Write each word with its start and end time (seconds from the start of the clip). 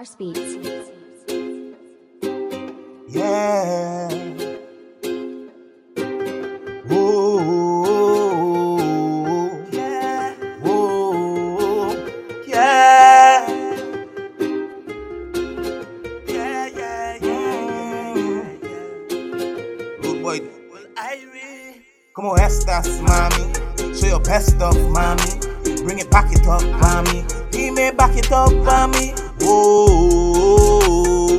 Marsh 0.00 0.16
Beats. 0.16 0.56
Yeah. 3.10 4.08
Whoa. 6.88 7.40
Yeah. 9.70 10.34
Whoa. 10.62 11.92
Yeah. 12.46 13.46
Yeah, 16.26 16.66
yeah, 16.68 17.18
yeah, 17.20 17.20
yeah, 17.20 18.56
yeah. 18.62 20.00
Rude 20.00 20.22
boy. 20.22 20.40
Well, 20.72 20.86
Irie. 20.96 21.84
Como 22.14 22.36
estas, 22.36 22.88
mami? 23.04 23.52
Show 23.94 24.06
your 24.06 24.20
best 24.20 24.56
stuff, 24.56 24.78
mommy. 24.96 25.36
Bring 25.84 25.98
it 25.98 26.10
back 26.10 26.32
it 26.32 26.46
up, 26.48 26.64
mommy. 26.80 27.22
Give 27.50 27.74
me 27.74 27.90
back 27.90 28.16
it 28.16 28.32
up, 28.32 28.54
mommy. 28.64 29.12
Whoa. 29.40 31.30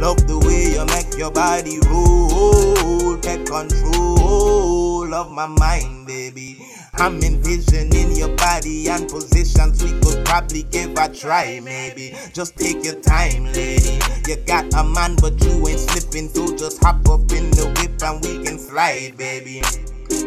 Love 0.00 0.26
the 0.26 0.38
way 0.44 0.72
you 0.74 0.84
make 0.86 1.16
your 1.18 1.30
body 1.30 1.78
roll. 1.88 3.16
Take 3.18 3.46
control 3.46 5.12
of 5.14 5.30
my 5.30 5.46
mind, 5.46 6.06
baby. 6.06 6.66
I'm 6.94 7.22
envisioning 7.22 8.16
your 8.16 8.34
body 8.36 8.88
and 8.88 9.08
positions 9.08 9.82
we 9.82 9.98
could 10.00 10.24
probably 10.24 10.64
give 10.64 10.96
a 10.98 11.08
try, 11.08 11.60
maybe. 11.62 12.14
Just 12.32 12.56
take 12.56 12.84
your 12.84 13.00
time, 13.00 13.44
lady. 13.52 13.98
You 14.26 14.36
got 14.44 14.72
a 14.74 14.84
man, 14.84 15.16
but 15.20 15.42
you 15.42 15.66
ain't 15.66 15.80
slipping, 15.80 16.28
so 16.28 16.54
just 16.56 16.82
hop 16.82 17.08
up 17.08 17.20
in 17.32 17.50
the 17.52 17.72
whip 17.78 18.02
and 18.02 18.22
we 18.22 18.44
can 18.44 18.58
slide, 18.58 19.16
baby. 19.16 19.62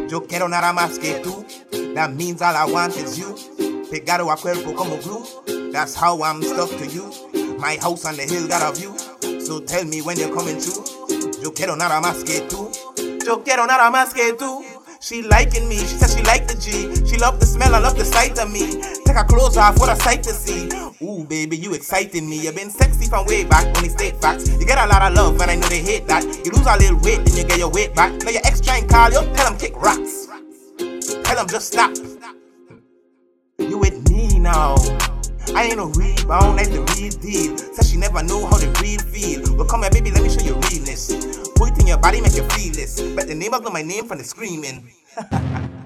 Yo 0.08 0.22
quiero 0.22 0.48
nada 0.48 0.72
más 0.72 0.98
que 0.98 1.20
tú. 1.22 1.44
That 1.94 2.12
means 2.12 2.42
all 2.42 2.56
I 2.56 2.64
want 2.64 2.96
is 2.96 3.18
you. 3.18 3.34
Pegado 3.90 4.30
a 4.32 4.36
cuerpo 4.36 4.74
como 4.74 4.96
glue. 4.96 5.53
That's 5.74 5.92
how 5.92 6.22
I'm 6.22 6.40
stuck 6.40 6.70
to 6.70 6.86
you. 6.86 7.10
My 7.58 7.76
house 7.82 8.04
on 8.04 8.14
the 8.14 8.22
hill 8.22 8.46
got 8.46 8.62
a 8.62 8.78
view. 8.78 8.96
So 9.40 9.58
tell 9.58 9.84
me 9.84 10.02
when 10.02 10.16
you're 10.16 10.32
coming 10.32 10.60
through. 10.60 10.86
Yo 11.42 11.50
quiero 11.50 11.74
nada 11.74 12.00
más 12.00 12.22
que 12.22 12.46
tú. 12.46 12.70
Yo 13.26 13.42
quiero 13.42 13.66
nada 13.66 13.90
más 13.90 14.14
que 14.14 14.34
tú. 14.34 14.62
She 15.00 15.22
liking 15.22 15.68
me, 15.68 15.78
she 15.78 15.98
said 15.98 16.16
she 16.16 16.22
like 16.22 16.46
the 16.46 16.54
G. 16.54 16.94
She 17.04 17.18
love 17.18 17.40
the 17.40 17.46
smell, 17.46 17.74
I 17.74 17.80
love 17.80 17.98
the 17.98 18.04
sight 18.04 18.38
of 18.38 18.52
me. 18.52 18.80
Take 19.04 19.16
her 19.16 19.24
clothes 19.24 19.56
off, 19.56 19.80
what 19.80 19.90
a 19.90 20.00
sight 20.00 20.22
to 20.22 20.30
see. 20.30 20.68
Ooh, 21.02 21.24
baby, 21.24 21.56
you 21.56 21.74
exciting 21.74 22.30
me. 22.30 22.38
You've 22.38 22.54
been 22.54 22.70
sexy 22.70 23.08
from 23.08 23.26
way 23.26 23.42
back, 23.42 23.66
only 23.76 23.88
state 23.88 24.16
facts. 24.18 24.48
You 24.48 24.64
get 24.64 24.78
a 24.78 24.86
lot 24.86 25.02
of 25.02 25.12
love, 25.16 25.40
and 25.40 25.50
I 25.50 25.56
know 25.56 25.66
they 25.66 25.82
hate 25.82 26.06
that. 26.06 26.22
You 26.22 26.52
lose 26.52 26.68
a 26.68 26.78
little 26.78 27.00
weight, 27.00 27.26
then 27.26 27.36
you 27.36 27.42
get 27.42 27.58
your 27.58 27.70
weight 27.70 27.96
back. 27.96 28.12
Now 28.22 28.30
your 28.30 28.42
ex 28.44 28.60
try 28.60 28.78
and 28.78 28.88
call 28.88 29.10
you, 29.10 29.22
tell 29.34 29.50
him 29.50 29.58
kick 29.58 29.74
rocks. 29.74 30.28
Tell 30.78 31.36
him 31.36 31.48
just 31.48 31.72
stop. 31.72 31.90
You 33.58 33.78
with 33.78 34.08
me 34.08 34.38
now. 34.38 34.76
I 35.52 35.64
ain't 35.64 35.76
no 35.76 35.86
rebound, 35.88 36.58
that's 36.58 36.68
the 36.68 36.80
real 36.96 37.12
deal. 37.20 37.58
Said 37.58 37.86
she 37.86 37.96
never 37.96 38.22
know 38.22 38.46
how 38.46 38.56
the 38.56 38.68
real 38.80 39.00
feel. 39.12 39.56
Well, 39.56 39.66
come 39.66 39.82
here, 39.82 39.90
baby, 39.90 40.10
let 40.10 40.22
me 40.22 40.30
show 40.30 40.40
you 40.40 40.54
realness. 40.70 41.12
Put 41.54 41.72
it 41.72 41.80
in 41.80 41.86
your 41.86 41.98
body, 41.98 42.20
make 42.20 42.34
you 42.34 42.48
feel 42.50 42.72
this. 42.72 43.00
Bet 43.00 43.28
the 43.28 43.34
neighbors 43.34 43.60
know 43.60 43.70
my 43.70 43.82
name 43.82 44.06
from 44.06 44.18
the 44.18 44.24
screaming. 44.24 44.88